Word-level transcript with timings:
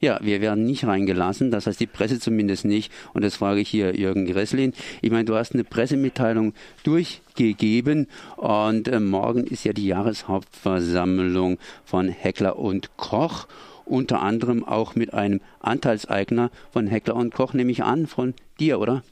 Ja, 0.00 0.18
wir 0.22 0.40
werden 0.40 0.64
nicht 0.64 0.86
reingelassen, 0.86 1.50
das 1.50 1.66
heißt 1.66 1.78
die 1.78 1.86
Presse 1.86 2.18
zumindest 2.18 2.64
nicht. 2.64 2.90
Und 3.12 3.22
das 3.22 3.36
frage 3.36 3.60
ich 3.60 3.68
hier 3.68 3.94
Jürgen 3.94 4.24
Gresslin. 4.24 4.72
Ich 5.02 5.10
meine, 5.10 5.26
du 5.26 5.34
hast 5.34 5.52
eine 5.52 5.64
Pressemitteilung 5.64 6.54
durchgegeben 6.84 8.08
und 8.36 8.88
äh, 8.88 8.98
morgen 8.98 9.44
ist 9.44 9.64
ja 9.64 9.74
die 9.74 9.86
Jahreshauptversammlung 9.86 11.58
von 11.84 12.08
Heckler 12.08 12.58
und 12.58 12.96
Koch 12.96 13.46
unter 13.84 14.22
anderem 14.22 14.64
auch 14.64 14.94
mit 14.94 15.12
einem 15.12 15.40
Anteilseigner 15.60 16.50
von 16.72 16.86
Heckler 16.86 17.16
und 17.16 17.34
Koch, 17.34 17.52
nehme 17.52 17.72
ich 17.72 17.82
an, 17.82 18.06
von 18.06 18.34
dir, 18.58 18.78
oder? 18.78 19.02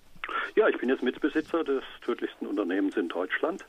Ja, 0.55 0.69
ich 0.69 0.79
bin 0.79 0.89
jetzt 0.89 1.03
Mitbesitzer 1.03 1.65
des 1.65 1.83
tödlichsten 2.05 2.47
Unternehmens 2.47 2.97
in 2.97 3.09
Deutschland. 3.09 3.65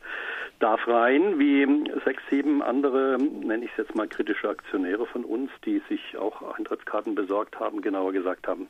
Darf 0.59 0.85
rein, 0.89 1.39
wie 1.39 1.65
sechs, 2.03 2.21
sieben 2.29 2.61
andere, 2.61 3.17
nenne 3.17 3.63
ich 3.63 3.71
es 3.71 3.77
jetzt 3.77 3.95
mal 3.95 4.09
kritische 4.09 4.49
Aktionäre 4.49 5.05
von 5.05 5.23
uns, 5.23 5.49
die 5.65 5.81
sich 5.87 6.17
auch 6.17 6.41
Eintrittskarten 6.57 7.15
besorgt 7.15 7.57
haben, 7.57 7.81
genauer 7.81 8.11
gesagt 8.11 8.45
haben, 8.45 8.67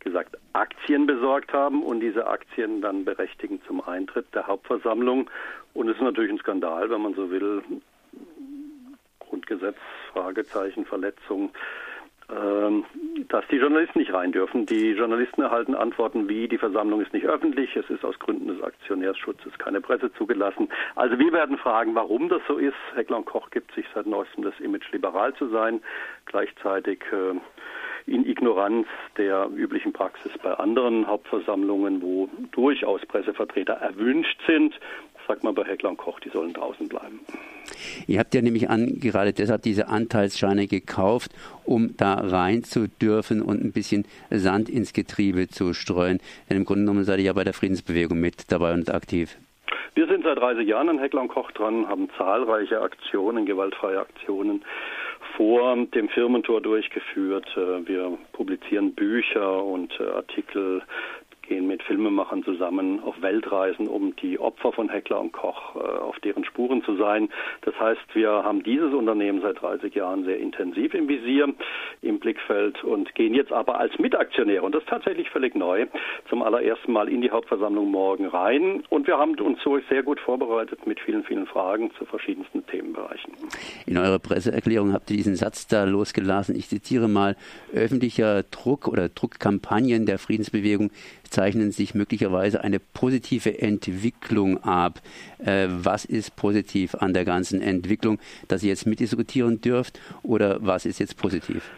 gesagt 0.00 0.36
Aktien 0.54 1.06
besorgt 1.06 1.52
haben 1.52 1.84
und 1.84 2.00
diese 2.00 2.26
Aktien 2.26 2.82
dann 2.82 3.04
berechtigen 3.04 3.62
zum 3.64 3.80
Eintritt 3.80 4.26
der 4.34 4.48
Hauptversammlung. 4.48 5.30
Und 5.72 5.88
es 5.88 5.96
ist 5.96 6.02
natürlich 6.02 6.32
ein 6.32 6.38
Skandal, 6.38 6.90
wenn 6.90 7.02
man 7.02 7.14
so 7.14 7.30
will, 7.30 7.62
Grundgesetz, 9.20 9.78
Fragezeichen, 10.12 10.84
Verletzung, 10.84 11.50
dass 13.28 13.44
die 13.48 13.56
Journalisten 13.56 13.98
nicht 13.98 14.12
rein 14.12 14.32
dürfen. 14.32 14.66
Die 14.66 14.92
Journalisten 14.92 15.42
erhalten 15.42 15.74
Antworten 15.74 16.28
wie, 16.28 16.48
die 16.48 16.58
Versammlung 16.58 17.00
ist 17.00 17.12
nicht 17.12 17.26
öffentlich, 17.26 17.74
es 17.76 17.88
ist 17.90 18.04
aus 18.04 18.18
Gründen 18.18 18.48
des 18.48 18.62
Aktionärsschutzes 18.62 19.58
keine 19.58 19.80
Presse 19.80 20.12
zugelassen. 20.14 20.68
Also 20.94 21.18
wir 21.18 21.32
werden 21.32 21.58
fragen, 21.58 21.94
warum 21.94 22.28
das 22.28 22.42
so 22.46 22.56
ist. 22.56 22.76
Heckler 22.94 23.22
Koch 23.22 23.50
gibt 23.50 23.74
sich 23.74 23.86
seit 23.94 24.06
neuestem 24.06 24.44
das 24.44 24.58
Image, 24.60 24.90
liberal 24.92 25.34
zu 25.34 25.48
sein, 25.48 25.80
gleichzeitig 26.26 27.00
äh, 27.12 27.38
in 28.06 28.26
Ignoranz 28.26 28.86
der 29.16 29.48
üblichen 29.54 29.92
Praxis 29.92 30.32
bei 30.42 30.52
anderen 30.54 31.06
Hauptversammlungen, 31.06 32.02
wo 32.02 32.28
durchaus 32.52 33.04
Pressevertreter 33.06 33.74
erwünscht 33.74 34.40
sind, 34.46 34.78
sagt 35.30 35.44
man 35.44 35.54
bei 35.54 35.62
Heckler 35.62 35.90
und 35.90 35.96
Koch, 35.96 36.18
die 36.18 36.28
sollen 36.30 36.52
draußen 36.52 36.88
bleiben. 36.88 37.20
Ihr 38.08 38.18
habt 38.18 38.34
ja 38.34 38.42
nämlich 38.42 38.68
an, 38.68 38.98
gerade 39.00 39.32
deshalb 39.32 39.62
diese 39.62 39.86
Anteilsscheine 39.86 40.66
gekauft, 40.66 41.30
um 41.64 41.96
da 41.96 42.14
rein 42.14 42.64
zu 42.64 42.88
dürfen 42.88 43.40
und 43.40 43.62
ein 43.62 43.70
bisschen 43.70 44.06
Sand 44.30 44.68
ins 44.68 44.92
Getriebe 44.92 45.46
zu 45.46 45.72
streuen. 45.72 46.18
Denn 46.48 46.56
im 46.56 46.64
Grunde 46.64 46.82
genommen 46.82 47.04
seid 47.04 47.20
ihr 47.20 47.26
ja 47.26 47.32
bei 47.32 47.44
der 47.44 47.52
Friedensbewegung 47.52 48.18
mit 48.18 48.50
dabei 48.50 48.74
und 48.74 48.92
aktiv. 48.92 49.36
Wir 49.94 50.08
sind 50.08 50.24
seit 50.24 50.38
30 50.38 50.66
Jahren 50.66 50.88
an 50.88 50.98
Heckler 50.98 51.22
und 51.22 51.28
Koch 51.28 51.52
dran, 51.52 51.88
haben 51.88 52.08
zahlreiche 52.18 52.80
Aktionen, 52.80 53.46
gewaltfreie 53.46 54.00
Aktionen 54.00 54.64
vor 55.36 55.76
dem 55.94 56.08
Firmentor 56.08 56.60
durchgeführt. 56.60 57.46
Äh, 57.56 57.86
wir 57.86 58.18
publizieren 58.32 58.94
Bücher 58.94 59.62
und 59.62 59.92
äh, 60.00 60.10
Artikel 60.10 60.82
gehen 61.50 61.66
mit 61.66 61.82
Filmemachern 61.82 62.44
zusammen 62.44 63.02
auf 63.02 63.20
Weltreisen, 63.20 63.88
um 63.88 64.14
die 64.16 64.38
Opfer 64.38 64.72
von 64.72 64.88
Heckler 64.88 65.20
und 65.20 65.32
Koch 65.32 65.74
äh, 65.74 65.80
auf 65.80 66.18
deren 66.20 66.44
Spuren 66.44 66.82
zu 66.84 66.96
sein. 66.96 67.28
Das 67.62 67.78
heißt, 67.78 68.00
wir 68.14 68.30
haben 68.30 68.62
dieses 68.62 68.94
Unternehmen 68.94 69.42
seit 69.42 69.60
30 69.60 69.92
Jahren 69.96 70.24
sehr 70.24 70.38
intensiv 70.38 70.94
im 70.94 71.08
Visier, 71.08 71.52
im 72.02 72.20
Blickfeld 72.20 72.84
und 72.84 73.12
gehen 73.16 73.34
jetzt 73.34 73.52
aber 73.52 73.80
als 73.80 73.98
Mitaktionäre, 73.98 74.62
und 74.62 74.76
das 74.76 74.84
ist 74.84 74.88
tatsächlich 74.88 75.28
völlig 75.28 75.56
neu, 75.56 75.86
zum 76.28 76.44
allerersten 76.44 76.92
Mal 76.92 77.08
in 77.08 77.20
die 77.20 77.32
Hauptversammlung 77.32 77.90
morgen 77.90 78.26
rein. 78.26 78.84
Und 78.88 79.08
wir 79.08 79.18
haben 79.18 79.34
uns 79.40 79.60
so 79.64 79.76
sehr 79.88 80.04
gut 80.04 80.20
vorbereitet 80.20 80.86
mit 80.86 81.00
vielen, 81.00 81.24
vielen 81.24 81.46
Fragen 81.46 81.90
zu 81.98 82.04
verschiedensten 82.04 82.64
Themenbereichen. 82.66 83.34
In 83.86 83.98
eurer 83.98 84.20
Presseerklärung 84.20 84.92
habt 84.92 85.10
ihr 85.10 85.16
diesen 85.16 85.34
Satz 85.34 85.66
da 85.66 85.82
losgelassen. 85.82 86.54
Ich 86.54 86.68
zitiere 86.68 87.08
mal, 87.08 87.34
öffentlicher 87.74 88.44
Druck 88.44 88.86
oder 88.86 89.08
Druckkampagnen 89.08 90.06
der 90.06 90.20
Friedensbewegung 90.20 90.92
zeichnen 91.30 91.72
sich 91.72 91.94
möglicherweise 91.94 92.62
eine 92.62 92.78
positive 92.80 93.60
Entwicklung 93.60 94.62
ab. 94.62 95.00
Äh, 95.38 95.68
was 95.70 96.04
ist 96.04 96.36
positiv 96.36 96.94
an 96.96 97.14
der 97.14 97.24
ganzen 97.24 97.62
Entwicklung, 97.62 98.18
dass 98.48 98.62
ihr 98.62 98.70
jetzt 98.70 98.86
mitdiskutieren 98.86 99.60
dürft 99.60 99.98
oder 100.22 100.58
was 100.60 100.86
ist 100.86 100.98
jetzt 100.98 101.16
positiv? 101.16 101.70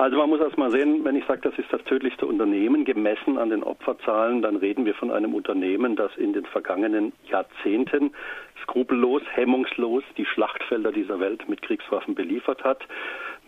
Also 0.00 0.16
man 0.16 0.30
muss 0.30 0.40
erst 0.40 0.56
mal 0.56 0.70
sehen, 0.70 1.04
wenn 1.04 1.14
ich 1.14 1.26
sage, 1.26 1.42
das 1.42 1.58
ist 1.58 1.70
das 1.70 1.84
tödlichste 1.84 2.24
Unternehmen, 2.24 2.86
gemessen 2.86 3.36
an 3.36 3.50
den 3.50 3.62
Opferzahlen, 3.62 4.40
dann 4.40 4.56
reden 4.56 4.86
wir 4.86 4.94
von 4.94 5.10
einem 5.10 5.34
Unternehmen, 5.34 5.94
das 5.94 6.10
in 6.16 6.32
den 6.32 6.46
vergangenen 6.46 7.12
Jahrzehnten 7.30 8.12
skrupellos, 8.62 9.20
hemmungslos 9.34 10.02
die 10.16 10.24
Schlachtfelder 10.24 10.90
dieser 10.90 11.20
Welt 11.20 11.46
mit 11.50 11.60
Kriegswaffen 11.60 12.14
beliefert 12.14 12.64
hat 12.64 12.78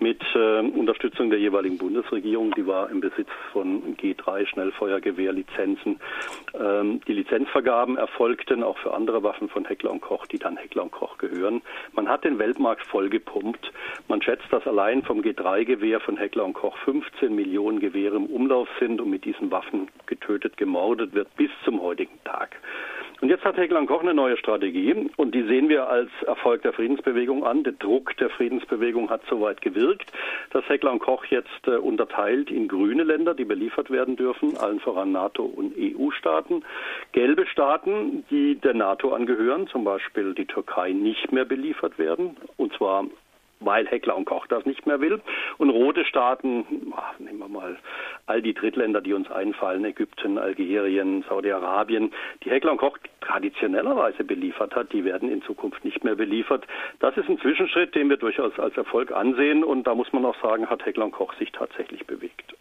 mit 0.00 0.22
äh, 0.34 0.58
Unterstützung 0.60 1.30
der 1.30 1.38
jeweiligen 1.38 1.78
Bundesregierung. 1.78 2.52
Die 2.52 2.66
war 2.66 2.90
im 2.90 3.00
Besitz 3.00 3.28
von 3.52 3.96
G3 3.96 4.46
Schnellfeuergewehrlizenzen. 4.46 6.00
Ähm, 6.54 7.00
die 7.06 7.12
Lizenzvergaben 7.12 7.96
erfolgten 7.96 8.62
auch 8.62 8.78
für 8.78 8.94
andere 8.94 9.22
Waffen 9.22 9.48
von 9.48 9.64
Heckler 9.64 9.90
und 9.90 10.00
Koch, 10.00 10.26
die 10.26 10.38
dann 10.38 10.56
Heckler 10.56 10.82
und 10.82 10.92
Koch 10.92 11.18
gehören. 11.18 11.62
Man 11.92 12.08
hat 12.08 12.24
den 12.24 12.38
Weltmarkt 12.38 12.84
vollgepumpt. 12.86 13.72
Man 14.08 14.22
schätzt, 14.22 14.46
dass 14.50 14.66
allein 14.66 15.02
vom 15.02 15.20
G3-Gewehr 15.20 16.00
von 16.00 16.16
Heckler 16.16 16.44
und 16.44 16.54
Koch 16.54 16.76
15 16.78 17.34
Millionen 17.34 17.80
Gewehre 17.80 18.16
im 18.16 18.26
Umlauf 18.26 18.68
sind 18.80 19.00
und 19.00 19.10
mit 19.10 19.24
diesen 19.24 19.50
Waffen 19.50 19.88
getötet, 20.06 20.56
gemordet 20.56 21.14
wird 21.14 21.34
bis 21.36 21.50
zum 21.64 21.80
heutigen 21.80 22.18
Tag. 22.24 22.56
Und 23.22 23.28
jetzt 23.28 23.44
hat 23.44 23.56
Heckler 23.56 23.86
Koch 23.86 24.00
eine 24.00 24.14
neue 24.14 24.36
Strategie 24.36 25.08
und 25.16 25.32
die 25.32 25.44
sehen 25.44 25.68
wir 25.68 25.88
als 25.88 26.10
Erfolg 26.26 26.62
der 26.62 26.72
Friedensbewegung 26.72 27.46
an. 27.46 27.62
Der 27.62 27.72
Druck 27.72 28.16
der 28.16 28.30
Friedensbewegung 28.30 29.10
hat 29.10 29.22
soweit 29.30 29.62
gewirkt, 29.62 30.10
dass 30.50 30.68
Heckler 30.68 30.98
Koch 30.98 31.24
jetzt 31.26 31.68
äh, 31.68 31.76
unterteilt 31.76 32.50
in 32.50 32.66
grüne 32.66 33.04
Länder, 33.04 33.34
die 33.34 33.44
beliefert 33.44 33.92
werden 33.92 34.16
dürfen, 34.16 34.56
allen 34.56 34.80
voran 34.80 35.12
NATO 35.12 35.44
und 35.44 35.72
EU-Staaten, 35.78 36.64
gelbe 37.12 37.46
Staaten, 37.46 38.24
die 38.28 38.56
der 38.56 38.74
NATO 38.74 39.12
angehören, 39.12 39.68
zum 39.68 39.84
Beispiel 39.84 40.34
die 40.34 40.46
Türkei, 40.46 40.90
nicht 40.90 41.30
mehr 41.30 41.44
beliefert 41.44 42.00
werden, 42.00 42.36
und 42.56 42.72
zwar 42.72 43.04
weil 43.64 43.86
Heckler 43.86 44.16
und 44.16 44.24
Koch 44.24 44.46
das 44.46 44.66
nicht 44.66 44.86
mehr 44.86 45.00
will. 45.00 45.20
Und 45.58 45.70
rote 45.70 46.04
Staaten, 46.04 46.92
ach, 46.96 47.18
nehmen 47.18 47.38
wir 47.38 47.48
mal 47.48 47.76
all 48.26 48.42
die 48.42 48.54
Drittländer, 48.54 49.00
die 49.00 49.12
uns 49.12 49.30
einfallen, 49.30 49.84
Ägypten, 49.84 50.38
Algerien, 50.38 51.24
Saudi-Arabien, 51.28 52.12
die 52.44 52.50
Heckler 52.50 52.72
und 52.72 52.78
Koch 52.78 52.98
traditionellerweise 53.20 54.24
beliefert 54.24 54.74
hat, 54.74 54.92
die 54.92 55.04
werden 55.04 55.30
in 55.30 55.42
Zukunft 55.42 55.84
nicht 55.84 56.04
mehr 56.04 56.14
beliefert. 56.14 56.66
Das 57.00 57.16
ist 57.16 57.28
ein 57.28 57.38
Zwischenschritt, 57.38 57.94
den 57.94 58.08
wir 58.08 58.16
durchaus 58.16 58.58
als 58.58 58.76
Erfolg 58.76 59.12
ansehen. 59.12 59.64
Und 59.64 59.86
da 59.86 59.94
muss 59.94 60.12
man 60.12 60.24
auch 60.24 60.40
sagen, 60.42 60.68
hat 60.68 60.84
Heckler 60.84 61.04
und 61.04 61.12
Koch 61.12 61.34
sich 61.34 61.52
tatsächlich 61.52 62.06
bewegt. 62.06 62.54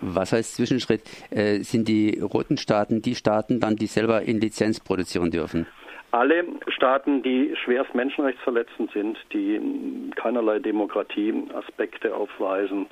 Was 0.00 0.32
heißt 0.32 0.54
Zwischenschritt? 0.54 1.02
Äh, 1.30 1.60
sind 1.60 1.86
die 1.88 2.18
roten 2.20 2.56
Staaten 2.56 3.02
die 3.02 3.14
Staaten 3.14 3.60
dann, 3.60 3.76
die 3.76 3.86
selber 3.86 4.22
in 4.22 4.40
Lizenz 4.40 4.80
produzieren 4.80 5.30
dürfen? 5.30 5.66
Alle 6.12 6.44
Staaten, 6.68 7.22
die 7.22 7.56
schwerst 7.56 7.94
menschenrechtsverletzend 7.94 8.92
sind, 8.92 9.18
die 9.32 10.10
keinerlei 10.14 10.58
Demokratieaspekte 10.58 12.14
aufweisen, 12.14 12.86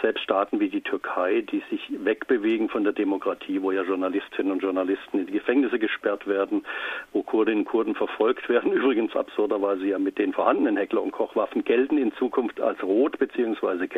selbst 0.00 0.22
Staaten 0.22 0.60
wie 0.60 0.68
die 0.68 0.80
Türkei, 0.80 1.40
die 1.40 1.60
sich 1.70 1.90
wegbewegen 2.04 2.68
von 2.68 2.84
der 2.84 2.92
Demokratie, 2.92 3.60
wo 3.62 3.72
ja 3.72 3.82
Journalistinnen 3.82 4.52
und 4.52 4.62
Journalisten 4.62 5.18
in 5.18 5.26
die 5.26 5.32
Gefängnisse 5.32 5.80
gesperrt 5.80 6.28
werden, 6.28 6.64
wo 7.12 7.24
Kurdinnen 7.24 7.62
und 7.62 7.64
Kurden 7.64 7.96
verfolgt 7.96 8.48
werden, 8.48 8.72
übrigens 8.72 9.16
absurderweise 9.16 9.84
ja 9.84 9.98
mit 9.98 10.18
den 10.18 10.32
vorhandenen 10.32 10.76
Heckler- 10.76 11.02
und 11.02 11.10
Kochwaffen, 11.10 11.64
gelten 11.64 11.98
in 11.98 12.12
Zukunft 12.14 12.60
als 12.60 12.80
rot 12.84 13.18
bzw. 13.18 13.88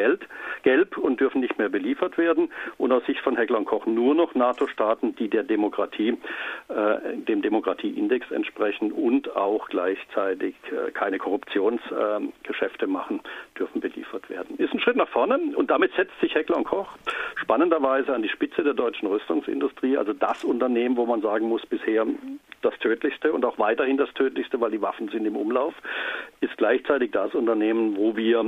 gelb, 0.62 0.96
und 0.96 1.20
dürfen 1.20 1.42
nicht 1.42 1.58
mehr 1.58 1.68
beliefert 1.68 2.16
werden. 2.16 2.50
Und 2.78 2.92
aus 2.92 3.04
Sicht 3.04 3.20
von 3.20 3.36
Heckler 3.36 3.58
und 3.58 3.66
Koch 3.66 3.84
nur 3.84 4.14
noch 4.14 4.34
NATO-Staaten, 4.34 5.14
die 5.16 5.28
der 5.28 5.42
Demokratie, 5.42 6.16
äh, 6.68 7.16
dem 7.28 7.42
Demokratieindex 7.42 8.30
entsprechen, 8.30 8.53
sprechen 8.54 8.92
und 8.92 9.34
auch 9.34 9.68
gleichzeitig 9.68 10.54
äh, 10.70 10.90
keine 10.92 11.18
Korruptionsgeschäfte 11.18 12.86
machen, 12.86 13.20
dürfen 13.58 13.80
beliefert 13.80 14.30
werden. 14.30 14.56
Ist 14.58 14.72
ein 14.72 14.80
Schritt 14.80 14.96
nach 14.96 15.08
vorne 15.08 15.38
und 15.56 15.70
damit 15.70 15.92
setzt 15.94 16.18
sich 16.20 16.34
Heckler 16.34 16.56
und 16.56 16.64
Koch 16.64 16.88
spannenderweise 17.36 18.14
an 18.14 18.22
die 18.22 18.28
Spitze 18.28 18.62
der 18.62 18.74
deutschen 18.74 19.08
Rüstungsindustrie, 19.08 19.96
also 19.96 20.12
das 20.12 20.44
Unternehmen, 20.44 20.96
wo 20.96 21.04
man 21.04 21.20
sagen 21.20 21.48
muss, 21.48 21.66
bisher 21.66 22.06
das 22.62 22.78
tödlichste 22.78 23.32
und 23.32 23.44
auch 23.44 23.58
weiterhin 23.58 23.96
das 23.96 24.12
tödlichste, 24.14 24.60
weil 24.60 24.70
die 24.70 24.80
Waffen 24.80 25.08
sind 25.08 25.26
im 25.26 25.36
Umlauf, 25.36 25.74
ist 26.40 26.56
gleichzeitig 26.56 27.10
das 27.10 27.34
Unternehmen, 27.34 27.96
wo 27.96 28.16
wir 28.16 28.44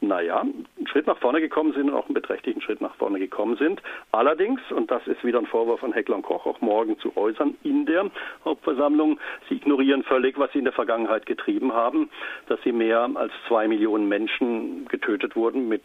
naja, 0.00 0.44
Schritt 0.90 1.06
nach 1.06 1.18
vorne 1.18 1.40
gekommen 1.40 1.72
sind 1.72 1.90
und 1.90 1.94
auch 1.94 2.06
einen 2.06 2.14
beträchtlichen 2.14 2.62
Schritt 2.62 2.80
nach 2.80 2.94
vorne 2.96 3.18
gekommen 3.18 3.56
sind. 3.56 3.82
Allerdings, 4.12 4.60
und 4.70 4.90
das 4.90 5.06
ist 5.06 5.24
wieder 5.24 5.38
ein 5.38 5.46
Vorwurf 5.46 5.80
von 5.80 5.92
Heckler 5.92 6.16
und 6.16 6.22
Koch 6.22 6.46
auch 6.46 6.60
morgen 6.60 6.98
zu 6.98 7.16
äußern 7.16 7.56
in 7.62 7.86
der 7.86 8.10
Hauptversammlung, 8.44 9.18
sie 9.48 9.56
ignorieren 9.56 10.02
völlig, 10.02 10.38
was 10.38 10.50
sie 10.52 10.58
in 10.58 10.64
der 10.64 10.72
Vergangenheit 10.72 11.26
getrieben 11.26 11.72
haben, 11.72 12.10
dass 12.48 12.60
sie 12.62 12.72
mehr 12.72 13.08
als 13.14 13.32
zwei 13.46 13.68
Millionen 13.68 14.08
Menschen 14.08 14.86
getötet 14.88 15.36
wurden 15.36 15.68
mit 15.68 15.82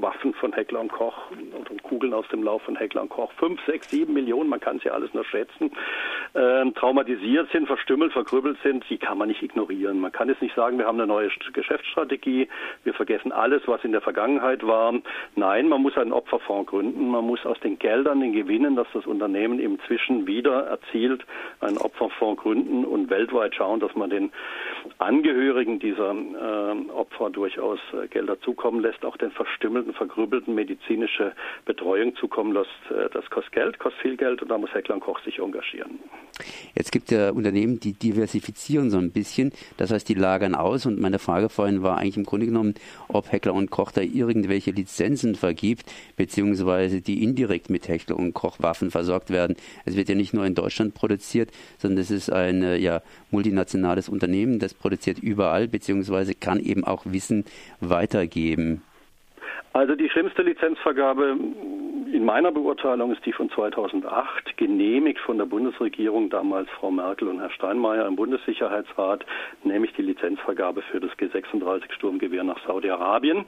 Waffen 0.00 0.34
von 0.34 0.52
Heckler 0.52 0.80
und 0.80 0.92
Koch 0.92 1.30
und 1.68 1.82
Kugeln 1.82 2.14
aus 2.14 2.26
dem 2.28 2.42
Lauf 2.42 2.62
von 2.62 2.76
Heckler 2.76 3.02
und 3.02 3.10
Koch. 3.10 3.32
Fünf, 3.32 3.60
sechs, 3.66 3.90
sieben 3.90 4.14
Millionen, 4.14 4.48
man 4.48 4.60
kann 4.60 4.78
es 4.78 4.84
ja 4.84 4.92
alles 4.92 5.12
nur 5.14 5.24
schätzen, 5.24 5.70
äh, 6.34 6.70
traumatisiert 6.72 7.50
sind, 7.52 7.66
verstümmelt, 7.66 8.12
verkrüppelt 8.12 8.58
sind, 8.62 8.84
die 8.88 8.98
kann 8.98 9.18
man 9.18 9.28
nicht 9.28 9.42
ignorieren. 9.42 10.00
Man 10.00 10.12
kann 10.12 10.28
jetzt 10.28 10.42
nicht 10.42 10.54
sagen, 10.54 10.78
wir 10.78 10.86
haben 10.86 10.98
eine 10.98 11.06
neue 11.06 11.30
Geschäftsstrategie, 11.52 12.48
wir 12.84 12.94
vergessen 12.94 13.32
alle 13.32 13.50
alles, 13.50 13.66
was 13.66 13.84
in 13.84 13.90
der 13.90 14.00
Vergangenheit 14.00 14.39
Vergangenheit 14.40 14.66
war, 14.66 14.94
nein, 15.36 15.68
man 15.68 15.82
muss 15.82 15.96
einen 15.96 16.12
Opferfonds 16.12 16.70
gründen, 16.70 17.08
man 17.08 17.26
muss 17.26 17.44
aus 17.44 17.58
den 17.60 17.78
Geldern, 17.78 18.20
den 18.20 18.32
Gewinnen, 18.32 18.76
dass 18.76 18.86
das 18.92 19.06
Unternehmen 19.06 19.60
inzwischen 19.60 20.26
wieder 20.26 20.66
erzielt, 20.66 21.24
einen 21.60 21.78
Opferfonds 21.78 22.42
gründen 22.42 22.84
und 22.84 23.10
weltweit 23.10 23.54
schauen, 23.54 23.80
dass 23.80 23.94
man 23.94 24.10
den 24.10 24.32
Angehörigen 24.98 25.78
dieser 25.78 26.12
äh, 26.12 26.90
Opfer 26.90 27.30
durchaus 27.30 27.78
äh, 27.92 28.08
Gelder 28.08 28.40
zukommen 28.40 28.80
lässt, 28.80 29.04
auch 29.04 29.16
den 29.16 29.30
verstümmelten, 29.30 29.92
vergrübelten 29.92 30.54
medizinische 30.54 31.32
Betreuung 31.64 32.16
zukommen 32.16 32.52
lässt. 32.52 32.70
Äh, 32.90 33.08
das 33.12 33.28
kostet 33.30 33.52
Geld, 33.52 33.78
kostet 33.78 34.00
viel 34.00 34.16
Geld 34.16 34.42
und 34.42 34.50
da 34.50 34.58
muss 34.58 34.72
Heckler 34.72 34.98
Koch 35.00 35.20
sich 35.20 35.38
engagieren. 35.38 35.98
Jetzt 36.74 36.92
gibt 36.92 37.10
es 37.10 37.18
ja 37.18 37.30
Unternehmen, 37.30 37.80
die 37.80 37.92
diversifizieren 37.92 38.90
so 38.90 38.98
ein 38.98 39.12
bisschen, 39.12 39.52
das 39.76 39.90
heißt, 39.90 40.08
die 40.08 40.14
lagern 40.14 40.54
aus 40.54 40.86
und 40.86 41.00
meine 41.00 41.18
Frage 41.18 41.48
vorhin 41.48 41.82
war 41.82 41.98
eigentlich 41.98 42.16
im 42.16 42.24
Grunde 42.24 42.46
genommen, 42.46 42.74
ob 43.08 43.30
Heckler 43.30 43.54
und 43.54 43.70
Koch 43.70 43.92
da 43.92 44.00
irgendwelche 44.30 44.70
Lizenzen 44.70 45.34
vergibt, 45.34 45.84
beziehungsweise 46.16 47.00
die 47.00 47.24
indirekt 47.24 47.68
mit 47.68 47.88
Heckler 47.88 48.16
und 48.16 48.32
Koch 48.32 48.58
Waffen 48.60 48.90
versorgt 48.92 49.30
werden. 49.30 49.56
Es 49.84 49.96
wird 49.96 50.08
ja 50.08 50.14
nicht 50.14 50.32
nur 50.32 50.46
in 50.46 50.54
Deutschland 50.54 50.94
produziert, 50.94 51.50
sondern 51.78 51.98
es 51.98 52.10
ist 52.10 52.30
ein 52.30 52.80
ja, 52.80 53.02
multinationales 53.32 54.08
Unternehmen, 54.08 54.60
das 54.60 54.72
produziert 54.74 55.18
überall, 55.18 55.66
beziehungsweise 55.66 56.34
kann 56.34 56.60
eben 56.60 56.84
auch 56.84 57.02
Wissen 57.04 57.44
weitergeben. 57.80 58.82
Also 59.72 59.94
die 59.94 60.08
schlimmste 60.08 60.42
Lizenzvergabe 60.42 61.36
in 62.12 62.24
meiner 62.24 62.50
Beurteilung 62.50 63.12
ist 63.12 63.24
die 63.24 63.32
von 63.32 63.50
2008, 63.50 64.56
genehmigt 64.56 65.20
von 65.20 65.38
der 65.38 65.44
Bundesregierung, 65.44 66.30
damals 66.30 66.68
Frau 66.70 66.90
Merkel 66.90 67.28
und 67.28 67.40
Herr 67.40 67.50
Steinmeier 67.50 68.06
im 68.06 68.16
Bundessicherheitsrat, 68.16 69.24
nämlich 69.64 69.92
die 69.94 70.02
Lizenzvergabe 70.02 70.82
für 70.82 71.00
das 71.00 71.10
G36 71.12 71.92
Sturmgewehr 71.92 72.42
nach 72.42 72.58
Saudi-Arabien. 72.66 73.44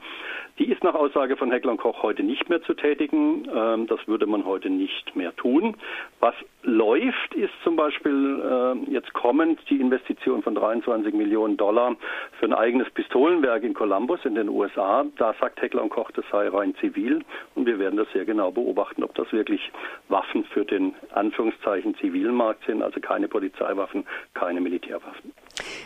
Die 0.59 0.71
ist 0.71 0.83
nach 0.83 0.95
Aussage 0.95 1.35
von 1.35 1.51
Heckler 1.51 1.75
Koch 1.77 2.03
heute 2.03 2.23
nicht 2.23 2.49
mehr 2.49 2.61
zu 2.61 2.73
tätigen. 2.73 3.47
Ähm, 3.53 3.87
das 3.87 3.99
würde 4.07 4.27
man 4.27 4.45
heute 4.45 4.69
nicht 4.69 5.15
mehr 5.15 5.35
tun. 5.35 5.75
Was 6.19 6.35
läuft, 6.61 7.33
ist 7.33 7.53
zum 7.63 7.75
Beispiel 7.75 8.41
äh, 8.41 8.91
jetzt 8.91 9.13
kommend 9.13 9.59
die 9.69 9.81
Investition 9.81 10.41
von 10.41 10.55
23 10.55 11.13
Millionen 11.13 11.57
Dollar 11.57 11.95
für 12.39 12.45
ein 12.45 12.53
eigenes 12.53 12.89
Pistolenwerk 12.91 13.63
in 13.63 13.73
Columbus 13.73 14.23
in 14.23 14.35
den 14.35 14.47
USA. 14.47 15.05
Da 15.17 15.33
sagt 15.41 15.61
Heckler 15.61 15.87
Koch, 15.89 16.11
das 16.11 16.25
sei 16.31 16.47
rein 16.47 16.75
zivil 16.79 17.23
und 17.55 17.65
wir 17.65 17.79
werden 17.79 17.97
das 17.97 18.07
sehr 18.13 18.25
genau 18.25 18.52
beobachten, 18.53 19.03
ob 19.03 19.13
das 19.15 19.31
wirklich 19.31 19.71
Waffen 20.09 20.43
für 20.45 20.65
den 20.65 20.93
Anführungszeichen 21.13 21.95
zivilen 21.95 22.39
sind, 22.65 22.81
also 22.81 22.99
keine 22.99 23.27
Polizeiwaffen, 23.27 24.05
keine 24.33 24.61
Militärwaffen. 24.61 25.31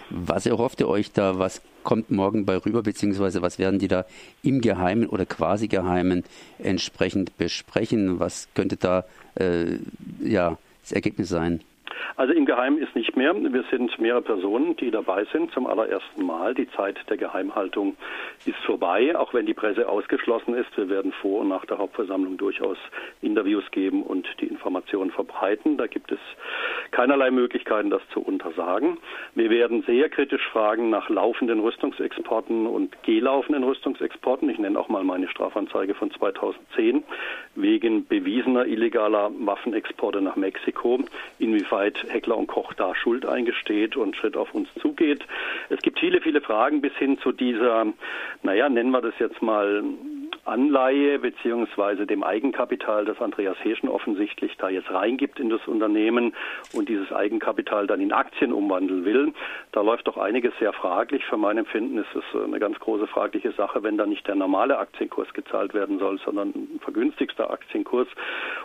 Was 0.10 0.46
erhofft 0.46 0.80
ihr 0.80 0.88
euch 0.88 1.12
da? 1.12 1.40
Was 1.40 1.62
kommt 1.84 2.12
morgen 2.12 2.46
bei 2.46 2.58
rüber, 2.58 2.84
beziehungsweise 2.84 3.42
was 3.42 3.60
werden 3.60 3.80
die 3.80 3.88
da 3.88 4.06
im 4.44 4.62
Geheimen 4.62 5.08
oder 5.08 5.26
quasi 5.26 5.68
Geheimen 5.68 6.24
entsprechend 6.60 7.38
besprechen? 7.38 8.20
Was 8.20 8.50
könnte 8.54 8.78
da 8.78 9.06
äh, 9.36 9.78
ja, 10.22 10.58
das 10.82 10.92
Ergebnis 10.92 11.30
sein? 11.30 11.62
Also 12.16 12.34
im 12.34 12.46
Geheimen 12.46 12.78
ist 12.80 12.96
nicht 12.96 13.16
mehr. 13.16 13.36
Wir 13.36 13.64
sind 13.70 13.98
mehrere 14.00 14.22
Personen, 14.22 14.76
die 14.78 14.92
dabei 14.92 15.26
sind 15.32 15.52
zum 15.52 15.68
allerersten 15.68 16.26
Mal. 16.26 16.54
Die 16.54 16.70
Zeit 16.72 16.98
der 17.10 17.18
Geheimhaltung 17.18 17.96
ist 18.46 18.58
vorbei, 18.66 19.16
auch 19.18 19.34
wenn 19.34 19.46
die 19.46 19.54
Presse 19.54 19.88
ausgeschlossen 19.88 20.56
ist. 20.56 20.76
Wir 20.78 20.90
werden 20.90 21.12
vor 21.12 21.42
und 21.42 21.50
nach 21.50 21.66
der 21.66 21.78
Hauptversammlung 21.78 22.38
durchaus 22.38 22.78
Interviews 23.22 23.64
geben 23.72 24.04
und 24.04 24.28
die 24.40 24.48
Informationen 24.48 25.12
verbreiten. 25.12 25.78
Da 25.78 25.88
gibt 25.88 26.12
es 26.12 26.20
keinerlei 26.92 27.32
Möglichkeiten, 27.32 27.90
das 27.90 28.02
zu 28.14 28.22
untersagen. 28.22 28.98
Wir 29.36 29.50
werden 29.50 29.84
sehr 29.84 30.10
kritisch 30.10 30.48
fragen 30.48 30.90
nach 30.90 31.10
laufenden 31.10 31.60
Rüstungsexporten 31.60 32.68
und 32.68 33.04
gelaufenden 33.04 33.64
Rüstungsexporten. 33.64 34.50
Ich 34.50 34.60
nenne 34.60 34.80
auch 34.80 34.90
mal 34.90 35.04
meine 35.04 35.28
Strafanzeige 35.28 35.94
von 35.94 36.12
2010 36.12 37.04
wegen 37.56 38.06
bewiesener 38.06 38.66
illegaler 38.66 39.32
Waffenexporte 39.40 40.22
nach 40.22 40.36
Mexiko. 40.36 41.00
Inwieweit 41.88 42.14
Heckler 42.14 42.38
und 42.38 42.48
Koch 42.48 42.74
da 42.74 42.96
Schuld 42.96 43.26
eingesteht 43.26 43.96
und 43.96 44.16
Schritt 44.16 44.36
auf 44.36 44.54
uns 44.54 44.68
zugeht. 44.82 45.26
Es 45.70 45.80
gibt 45.82 46.00
viele, 46.00 46.22
viele 46.22 46.42
Fragen 46.42 46.82
bis 46.82 46.94
hin 46.98 47.18
zu 47.20 47.32
dieser, 47.32 47.86
naja, 48.44 48.70
nennen 48.70 48.92
wir 48.92 49.02
das 49.02 49.14
jetzt 49.20 49.42
mal 49.42 49.84
Anleihe 50.48 51.20
beziehungsweise 51.20 52.08
dem 52.08 52.24
Eigenkapital, 52.24 53.06
das 53.06 53.20
Andreas 53.22 53.58
Heschen 53.64 53.90
offensichtlich 53.90 54.56
da 54.58 54.70
jetzt 54.70 54.90
reingibt 54.90 55.40
in 55.40 55.50
das 55.50 55.66
Unternehmen 55.68 56.34
und 56.74 56.90
dieses 56.90 57.12
Eigenkapital 57.12 57.86
dann 57.86 58.00
in 58.00 58.14
Aktien 58.14 58.54
umwandeln 58.54 59.04
will. 59.04 59.34
Da 59.74 59.82
läuft 59.82 60.08
doch 60.08 60.18
einiges 60.18 60.54
sehr 60.60 60.74
fraglich. 60.74 61.26
Für 61.26 61.38
mein 61.38 61.58
Empfinden 61.58 61.98
ist 61.98 62.16
es 62.16 62.24
eine 62.42 62.60
ganz 62.60 62.80
große 62.80 63.08
fragliche 63.08 63.52
Sache, 63.52 63.84
wenn 63.84 63.98
da 63.98 64.06
nicht 64.06 64.26
der 64.28 64.36
normale 64.36 64.78
Aktienkurs 64.78 65.34
gezahlt 65.34 65.74
werden 65.74 66.00
soll, 66.00 66.18
sondern 66.24 66.50
ein 66.50 66.80
vergünstigster 66.82 67.52
Aktienkurs. 67.52 68.08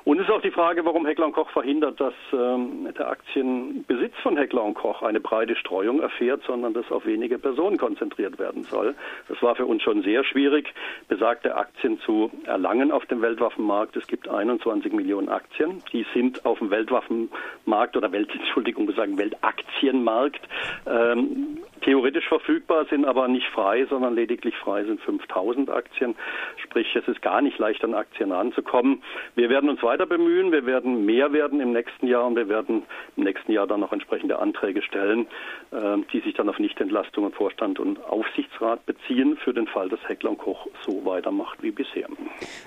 Und 0.05 0.19
es 0.19 0.29
ist 0.29 0.33
auch 0.33 0.43
die 0.43 0.51
Frage, 0.51 0.85
warum 0.85 1.05
Heckler 1.05 1.27
und 1.27 1.33
Koch 1.33 1.51
verhindert, 1.51 2.01
dass 2.01 2.15
ähm, 2.33 2.89
der 2.97 3.09
Aktienbesitz 3.09 4.15
von 4.23 4.37
Heckler 4.37 4.63
und 4.63 4.75
Koch 4.75 5.03
eine 5.03 5.21
breite 5.21 5.57
Streuung 5.57 6.01
erfährt, 6.01 6.43
sondern 6.47 6.75
dass 6.75 6.91
auf 6.93 7.07
wenige 7.07 7.39
Personen 7.39 7.77
konzentriert 7.77 8.39
werden 8.39 8.63
soll. 8.65 8.95
Das 9.29 9.43
war 9.43 9.57
für 9.57 9.67
uns 9.67 9.83
schon 9.83 10.03
sehr 10.03 10.23
schwierig, 10.25 10.73
besagte 11.09 11.57
Aktien 11.57 11.72
Aktien 11.73 11.99
zu 12.01 12.31
erlangen 12.45 12.93
auf 12.93 13.07
dem 13.07 13.23
Weltwaffenmarkt. 13.23 13.97
Es 13.97 14.07
gibt 14.07 14.29
21 14.29 14.93
Millionen 14.93 15.29
Aktien. 15.29 15.83
Die 15.93 16.07
sind 16.15 16.45
auf 16.45 16.59
dem 16.59 16.71
Weltwaffenmarkt 16.71 17.97
oder 17.97 18.13
Welt, 18.13 18.31
Entschuldigung, 18.35 18.87
gesagt 18.87 19.17
Weltaktienmarkt 19.17 20.41
ähm, 20.87 21.59
theoretisch 21.83 22.29
verfügbar, 22.29 22.87
sind 22.87 23.05
aber 23.05 23.29
nicht 23.29 23.47
frei, 23.49 23.87
sondern 23.87 24.15
lediglich 24.15 24.57
frei 24.57 24.85
sind 24.85 25.01
5000 25.01 25.71
Aktien. 25.71 26.15
Sprich, 26.63 26.87
es 26.95 27.07
ist 27.09 27.23
gar 27.23 27.43
nicht 27.43 27.59
leicht, 27.59 27.85
an 27.85 27.95
Aktien 27.95 28.33
ranzukommen. 28.33 29.03
Wir 29.35 29.51
werden 29.51 29.69
uns 29.69 29.83
weiter 29.83 30.07
bemühen. 30.07 30.53
Wir 30.53 30.65
werden 30.67 31.05
mehr 31.05 31.33
werden 31.33 31.61
im 31.61 31.73
nächsten 31.73 32.07
Jahr 32.07 32.27
und 32.27 32.37
wir 32.37 32.49
werden 32.49 32.85
im 33.17 33.25
nächsten 33.25 33.53
Jahr 33.53 33.67
dann 33.67 33.81
noch 33.81 33.93
entsprechende 33.93 34.39
Anträge 34.39 34.83
stellen, 34.83 35.27
äh, 35.73 35.99
die 36.13 36.21
sich 36.21 36.35
dann 36.35 36.49
auf 36.49 36.59
Nichtentlastung 36.59 37.25
und 37.25 37.35
Vorstand 37.35 37.79
und 37.81 38.03
Aufsichtsrat 38.05 38.87
beziehen 38.87 39.37
für 39.37 39.53
den 39.53 39.67
Fall, 39.67 39.89
dass 39.89 40.01
Heckler 40.09 40.31
und 40.31 40.39
Koch 40.39 40.67
so 40.87 41.05
weitermacht 41.05 41.62
wie 41.63 41.71
bisher. 41.71 42.09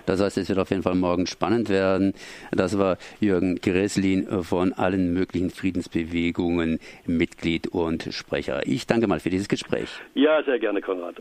Das 0.05 0.21
heißt, 0.21 0.37
es 0.37 0.49
wird 0.49 0.59
auf 0.59 0.69
jeden 0.69 0.83
Fall 0.83 0.95
morgen 0.95 1.27
spannend 1.27 1.69
werden. 1.69 2.13
Das 2.51 2.77
war 2.77 2.97
Jürgen 3.19 3.55
Gresslin 3.55 4.27
von 4.43 4.73
allen 4.73 5.13
möglichen 5.13 5.49
Friedensbewegungen, 5.49 6.79
Mitglied 7.05 7.67
und 7.67 8.09
Sprecher. 8.11 8.65
Ich 8.65 8.87
danke 8.87 9.07
mal 9.07 9.19
für 9.19 9.29
dieses 9.29 9.47
Gespräch. 9.47 9.89
Ja, 10.13 10.43
sehr 10.43 10.59
gerne, 10.59 10.81
Konrad. 10.81 11.15